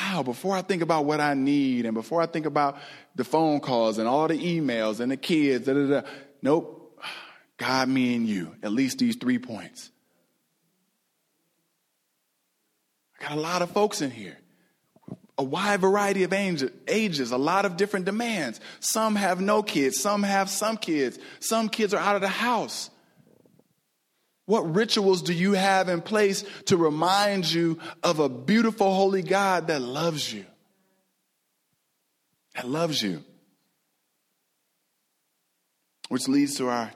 [0.00, 2.78] Wow, before I think about what I need and before I think about
[3.14, 6.08] the phone calls and all the emails and the kids, da, da, da,
[6.42, 7.00] nope,
[7.56, 9.90] God, me, and you, at least these three points.
[13.18, 14.36] I got a lot of folks in here
[15.38, 18.60] a wide variety of ages, a lot of different demands.
[18.80, 22.90] Some have no kids, some have some kids, some kids are out of the house.
[24.46, 29.66] What rituals do you have in place to remind you of a beautiful, holy God
[29.66, 30.46] that loves you?
[32.54, 33.22] That loves you.
[36.08, 36.92] Which leads to our,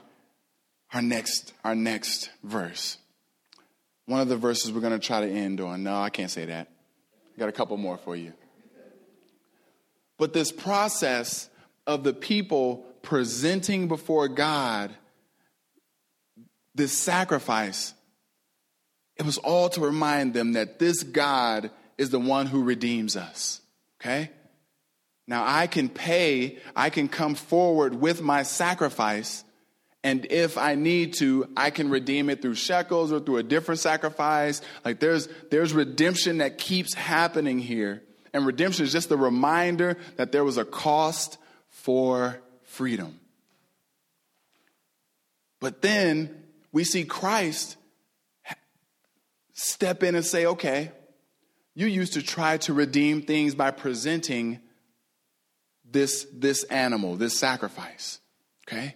[0.95, 2.97] our, next, our next verse.
[4.11, 5.85] One of the verses we're going to try to end on.
[5.85, 6.67] No, I can't say that.
[6.67, 8.33] I Got a couple more for you.
[10.19, 11.49] But this process
[11.87, 14.93] of the people presenting before God
[16.75, 17.95] this sacrifice,
[19.15, 23.61] it was all to remind them that this God is the one who redeems us.
[24.01, 24.33] Okay?
[25.29, 29.45] Now I can pay, I can come forward with my sacrifice
[30.03, 33.81] and if I need to, I can redeem it through shekels or through a different
[33.81, 34.63] sacrifice.
[34.85, 38.03] Like there's, there's redemption that keeps happening here.
[38.33, 41.37] And redemption is just a reminder that there was a cost
[41.69, 43.21] for freedom.
[45.61, 47.77] But then we see Christ
[49.53, 50.93] step in and say, okay,
[51.75, 54.61] you used to try to redeem things by presenting
[55.85, 58.21] this, this animal, this sacrifice.
[58.67, 58.95] Okay?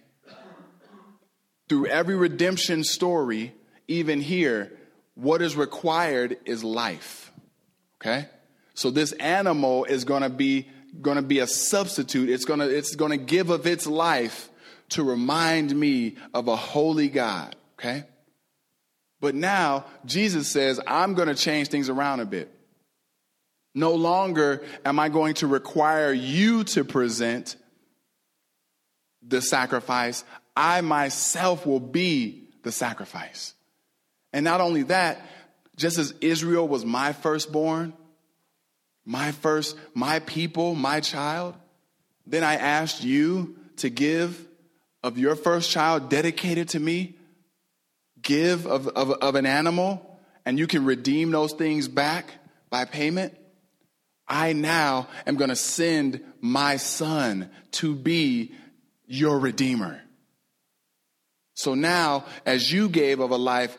[1.69, 3.53] Through every redemption story,
[3.87, 4.71] even here,
[5.15, 7.31] what is required is life.
[8.01, 8.27] Okay?
[8.73, 10.67] So this animal is going to be
[11.01, 12.29] going to be a substitute.
[12.29, 14.49] It's going to it's going to give of its life
[14.89, 18.03] to remind me of a holy God, okay?
[19.19, 22.51] But now Jesus says, I'm going to change things around a bit.
[23.73, 27.55] No longer am I going to require you to present
[29.27, 30.23] the sacrifice.
[30.55, 33.53] I myself will be the sacrifice.
[34.31, 35.21] And not only that,
[35.75, 37.93] just as Israel was my firstborn,
[39.05, 41.55] my first, my people, my child,
[42.25, 44.45] then I asked you to give
[45.03, 47.15] of your first child dedicated to me,
[48.21, 52.25] give of, of, of an animal, and you can redeem those things back
[52.69, 53.37] by payment.
[54.27, 58.53] I now am going to send my son to be
[59.05, 60.01] your redeemer.
[61.55, 63.77] So now, as you gave of a life,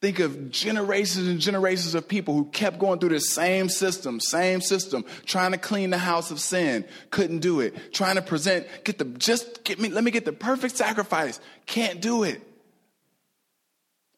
[0.00, 4.60] think of generations and generations of people who kept going through the same system, same
[4.60, 8.98] system, trying to clean the house of sin, couldn't do it, trying to present, get
[8.98, 12.42] the, just get me, let me get the perfect sacrifice, can't do it.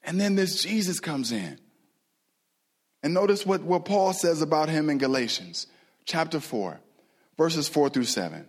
[0.02, 1.58] And then this Jesus comes in.
[3.02, 5.66] And notice what, what Paul says about him in Galatians
[6.06, 6.80] chapter 4,
[7.36, 8.48] verses 4 through 7.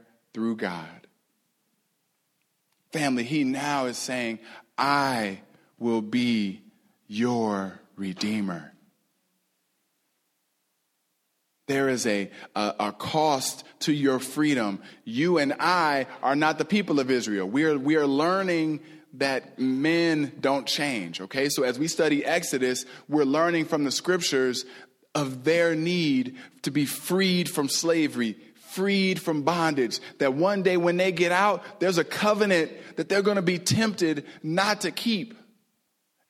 [0.33, 1.07] through God.
[2.91, 4.39] Family, He now is saying,
[4.77, 5.41] I
[5.79, 6.61] will be
[7.07, 8.73] your Redeemer.
[11.67, 14.81] There is a, a, a, cost to your freedom.
[15.05, 17.47] You and I are not the people of Israel.
[17.47, 18.81] We are, we are learning
[19.13, 21.49] that men don't change, okay?
[21.49, 24.65] So as we study Exodus, we're learning from the scriptures
[25.13, 28.37] of their need to be freed from slavery,
[28.71, 29.99] freed from bondage.
[30.19, 33.59] That one day when they get out, there's a covenant that they're going to be
[33.59, 35.35] tempted not to keep.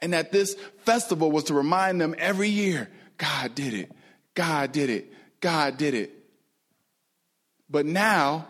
[0.01, 3.91] And that this festival was to remind them every year God did it.
[4.33, 5.13] God did it.
[5.41, 6.11] God did it.
[7.69, 8.47] But now,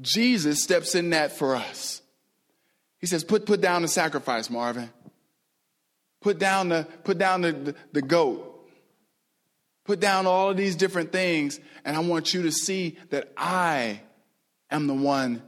[0.00, 2.02] Jesus steps in that for us.
[2.98, 4.90] He says, put, put down the sacrifice, Marvin.
[6.20, 8.53] Put down the, put down the, the, the goat.
[9.84, 14.00] Put down all of these different things, and I want you to see that I
[14.70, 15.42] am the one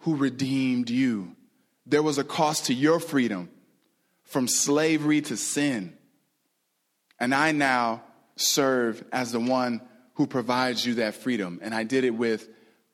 [0.00, 1.36] who redeemed you.
[1.86, 3.50] There was a cost to your freedom
[4.24, 5.96] from slavery to sin.
[7.20, 8.02] And I now
[8.36, 9.80] serve as the one
[10.14, 11.58] who provides you that freedom.
[11.62, 12.48] And I did it with,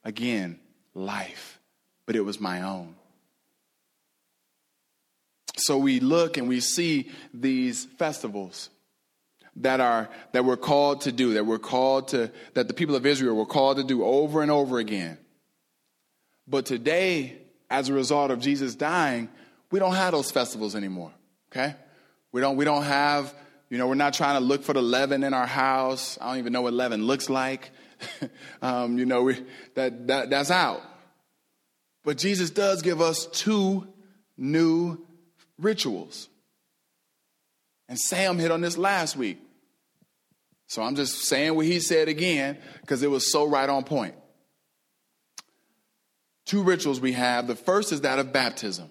[0.05, 0.59] again,
[0.95, 1.61] life,
[2.07, 2.95] but it was my own.
[5.57, 8.71] So we look and we see these festivals
[9.57, 13.07] that are that we're called to do, that we're called to that the people of
[13.07, 15.19] Israel were called to do over and over again.
[16.47, 17.39] But today,
[17.71, 19.29] as a result of Jesus dying,
[19.71, 21.13] we don't have those festivals anymore.
[21.51, 21.75] Okay?
[22.33, 23.35] We don't we don't have
[23.75, 26.17] you know, we're not trying to look for the leaven in our house.
[26.21, 27.73] I don't even know what leaven looks like.
[28.63, 29.45] um, you know, we,
[29.75, 30.81] that, that, that's out.
[32.05, 33.89] But Jesus does give us two
[34.37, 34.99] new
[35.59, 36.29] rituals.
[37.89, 39.39] And Sam hit on this last week.
[40.75, 44.17] So I'm just saying what he said again because it was so right on point.
[46.47, 47.47] Two rituals we have.
[47.47, 48.91] The first is that of baptism.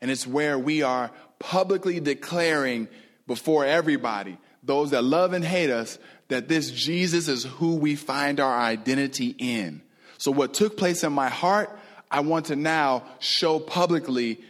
[0.00, 2.88] And it's where we are publicly declaring
[3.26, 8.40] before everybody, those that love and hate us, that this Jesus is who we find
[8.40, 9.82] our identity in.
[10.16, 11.78] So, what took place in my heart,
[12.10, 14.40] I want to now show publicly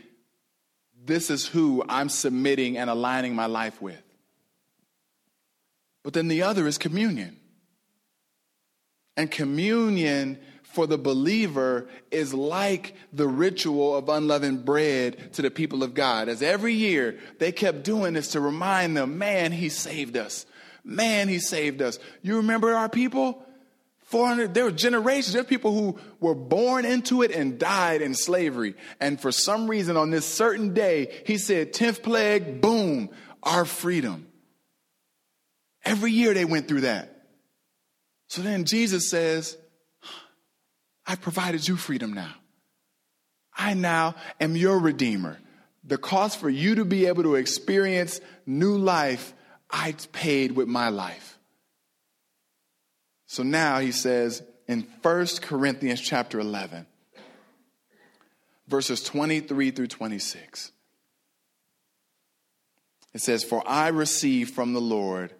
[1.05, 4.01] this is who I'm submitting and aligning my life with.
[6.03, 7.37] But then the other is communion.
[9.17, 15.83] And communion for the believer is like the ritual of unleavened bread to the people
[15.83, 16.29] of God.
[16.29, 20.47] As every year they kept doing this to remind them, man, he saved us.
[20.85, 21.99] Man, he saved us.
[22.23, 23.45] You remember our people?
[24.05, 28.15] 400, there were generations, there were people who were born into it and died in
[28.15, 28.75] slavery.
[29.01, 33.11] And for some reason on this certain day, he said, 10th plague, boom,
[33.43, 34.27] our freedom.
[35.85, 37.17] Every year they went through that.
[38.29, 39.57] So then Jesus says,
[41.07, 42.35] I provided you freedom now.
[43.57, 45.39] I now am your redeemer.
[45.83, 49.33] The cost for you to be able to experience new life,
[49.71, 51.39] I paid with my life.
[53.27, 56.87] So now he says in 1 Corinthians chapter 11,
[58.69, 60.73] verses 23 through 26.
[63.13, 65.33] It says, For I received from the Lord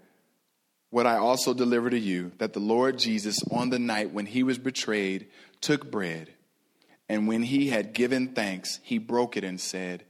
[0.91, 4.43] what I also deliver to you, that the Lord Jesus, on the night when he
[4.43, 5.29] was betrayed,
[5.61, 6.31] took bread,
[7.09, 10.05] and when he had given thanks, he broke it and said,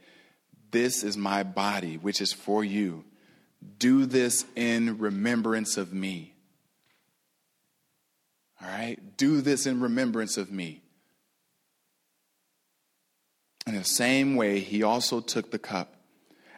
[0.70, 3.04] This is my body, which is for you.
[3.78, 6.34] Do this in remembrance of me.
[8.62, 8.98] All right?
[9.16, 10.82] Do this in remembrance of me.
[13.66, 15.94] In the same way, he also took the cup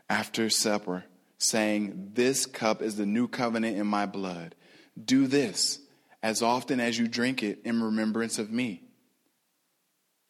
[0.08, 1.04] after supper,
[1.42, 4.54] saying, This cup is the new covenant in my blood.
[5.02, 5.80] Do this
[6.22, 8.82] as often as you drink it in remembrance of me.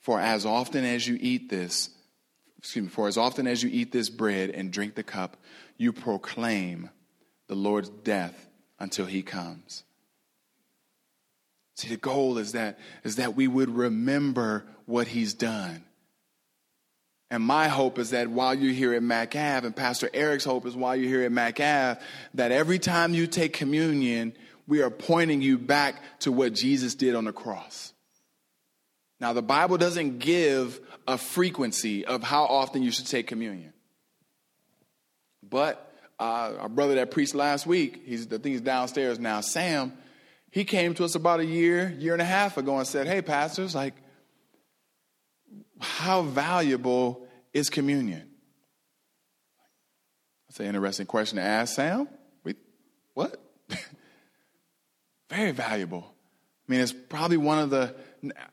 [0.01, 1.91] For as often as you eat this,
[2.59, 5.37] excuse me, for as often as you eat this bread and drink the cup,
[5.77, 6.91] you proclaim
[7.49, 8.49] the Lord's death
[8.79, 9.85] until he comes.
[11.77, 15.85] See, the goal is that, is that we would remember what he's done.
[17.33, 20.77] And my hope is that while you're here at MacAv, and Pastor Eric's hope is
[20.77, 21.99] while you're here at MacAv,
[22.35, 24.35] that every time you take communion,
[24.69, 27.95] we are pointing you back to what Jesus did on the cross.
[29.19, 30.79] Now, the Bible doesn't give
[31.09, 33.73] a frequency of how often you should take communion.
[35.43, 39.95] But uh, our brother that preached last week, he's, I think he's downstairs now, Sam,
[40.51, 43.23] he came to us about a year, year and a half ago and said, Hey,
[43.23, 43.95] pastors, like,
[45.83, 48.29] how valuable is communion?
[50.49, 52.09] That's an interesting question to ask, Sam.
[52.45, 52.55] We,
[53.15, 53.43] what?
[55.31, 56.05] Very valuable.
[56.69, 57.95] I mean, it's probably one of the,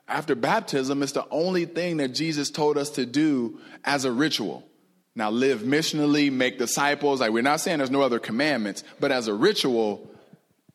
[0.08, 4.66] after baptism, it's the only thing that Jesus told us to do as a ritual.
[5.14, 7.20] Now, live missionally, make disciples.
[7.20, 10.08] Like, we're not saying there's no other commandments, but as a ritual,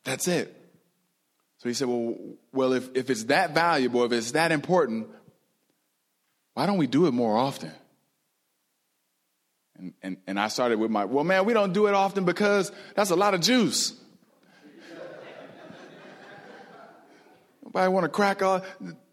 [0.04, 0.54] that's it.
[1.58, 2.16] So he said, well,
[2.52, 5.08] well if, if it's that valuable, if it's that important,
[6.56, 7.70] why don't we do it more often?
[9.78, 12.72] And, and, and I started with my, well, man, we don't do it often because
[12.94, 13.92] that's a lot of juice.
[17.62, 18.64] Nobody want to crack all,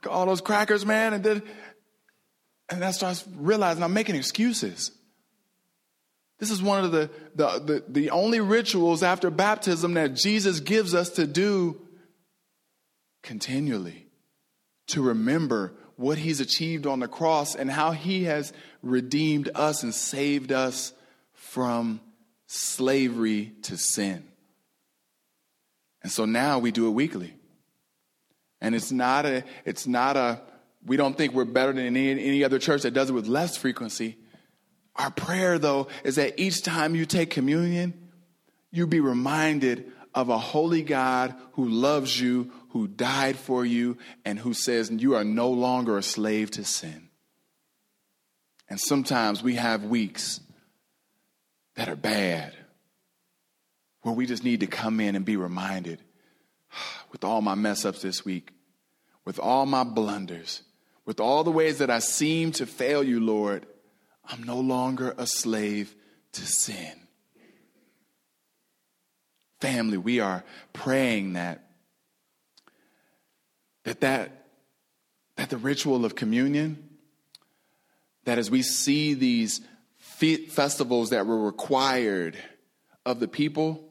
[0.10, 1.12] all those crackers, man.
[1.12, 1.44] And then,
[2.70, 4.92] and I started realizing I'm making excuses.
[6.40, 10.96] This is one of the, the, the, the only rituals after baptism that Jesus gives
[10.96, 11.82] us to do
[13.22, 14.08] continually
[14.88, 15.74] to remember
[16.04, 18.52] what he's achieved on the cross and how he has
[18.82, 20.92] redeemed us and saved us
[21.34, 22.02] from
[22.46, 24.24] slavery to sin.
[26.04, 27.34] And so now we do it weekly.
[28.60, 30.42] And it's not a, it's not a,
[30.86, 33.56] we don't think we're better than any, any other church that does it with less
[33.56, 34.18] frequency.
[34.98, 38.10] Our prayer, though, is that each time you take communion,
[38.72, 44.38] you be reminded of a holy God who loves you, who died for you, and
[44.38, 47.10] who says you are no longer a slave to sin.
[48.70, 50.40] And sometimes we have weeks
[51.76, 52.54] that are bad
[54.02, 56.00] where we just need to come in and be reminded
[57.12, 58.52] with all my mess ups this week,
[59.26, 60.62] with all my blunders,
[61.06, 63.66] with all the ways that I seem to fail you, Lord,
[64.26, 65.94] I'm no longer a slave
[66.34, 67.08] to sin.
[69.64, 70.44] Family, we are
[70.74, 71.64] praying that
[73.86, 74.46] that that,
[75.38, 76.90] that the ritual of communion,
[78.26, 79.62] that as we see these
[80.50, 82.38] festivals that were required
[83.06, 83.90] of the people,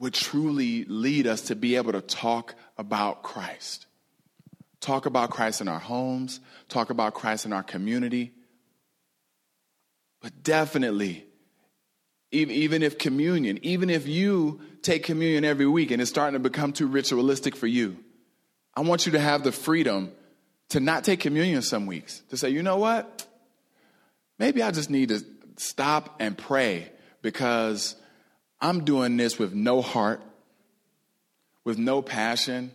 [0.00, 3.86] would truly lead us to be able to talk about Christ.
[4.80, 8.32] Talk about Christ in our homes, talk about Christ in our community.
[10.20, 11.27] But definitely,
[12.30, 16.72] even if communion, even if you take communion every week and it's starting to become
[16.72, 17.96] too ritualistic for you,
[18.74, 20.12] I want you to have the freedom
[20.70, 22.20] to not take communion some weeks.
[22.30, 23.26] To say, you know what?
[24.38, 25.24] Maybe I just need to
[25.56, 26.90] stop and pray
[27.22, 27.96] because
[28.60, 30.22] I'm doing this with no heart,
[31.64, 32.70] with no passion.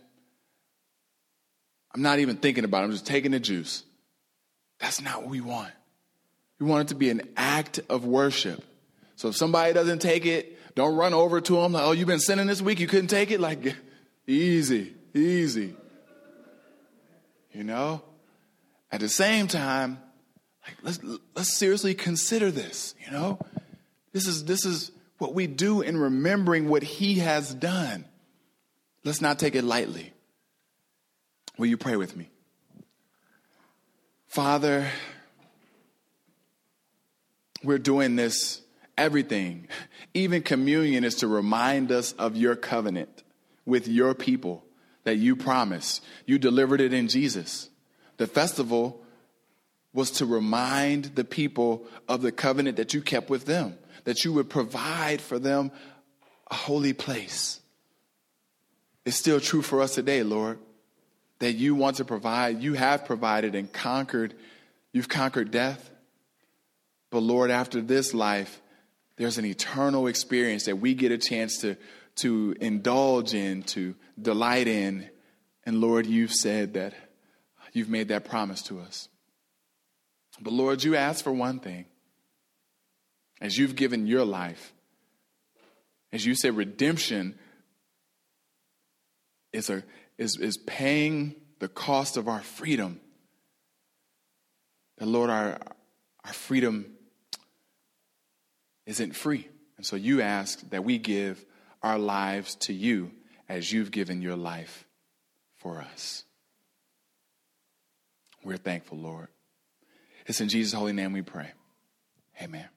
[1.94, 2.86] I'm not even thinking about it.
[2.86, 3.84] I'm just taking the juice.
[4.80, 5.72] That's not what we want.
[6.58, 8.62] We want it to be an act of worship.
[9.24, 12.20] So if somebody doesn't take it, don't run over to them like, oh, you've been
[12.20, 13.40] sinning this week, you couldn't take it?
[13.40, 13.74] Like,
[14.26, 15.74] easy, easy.
[17.50, 18.02] You know?
[18.92, 19.98] At the same time,
[20.66, 21.00] like let's
[21.34, 23.38] let's seriously consider this, you know?
[24.12, 28.04] This is this is what we do in remembering what he has done.
[29.04, 30.12] Let's not take it lightly.
[31.56, 32.28] Will you pray with me?
[34.26, 34.86] Father,
[37.62, 38.60] we're doing this
[38.96, 39.68] everything.
[40.12, 43.22] Even communion is to remind us of your covenant
[43.66, 44.64] with your people
[45.04, 46.04] that you promised.
[46.26, 47.68] You delivered it in Jesus.
[48.16, 49.02] The festival
[49.92, 54.32] was to remind the people of the covenant that you kept with them, that you
[54.32, 55.70] would provide for them
[56.50, 57.60] a holy place.
[59.04, 60.58] It's still true for us today, Lord,
[61.38, 64.34] that you want to provide, you have provided and conquered,
[64.92, 65.90] you've conquered death.
[67.10, 68.60] But Lord, after this life,
[69.16, 71.76] there's an eternal experience that we get a chance to,
[72.16, 75.08] to indulge in, to delight in.
[75.64, 76.94] And Lord, you've said that
[77.72, 79.08] you've made that promise to us.
[80.40, 81.86] But Lord, you ask for one thing.
[83.40, 84.72] As you've given your life,
[86.12, 87.36] as you said, redemption
[89.52, 89.82] is, a,
[90.18, 93.00] is, is paying the cost of our freedom.
[94.98, 95.58] That, Lord, our,
[96.24, 96.93] our freedom
[98.86, 99.48] isn't free.
[99.76, 101.44] And so you ask that we give
[101.82, 103.10] our lives to you
[103.48, 104.86] as you've given your life
[105.56, 106.24] for us.
[108.42, 109.28] We're thankful, Lord.
[110.26, 111.52] It's in Jesus' holy name we pray.
[112.42, 112.73] Amen.